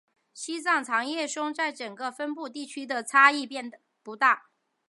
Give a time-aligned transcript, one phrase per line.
[0.33, 3.05] 西藏长叶松在整个分布地区的
[3.47, 4.47] 变异不大。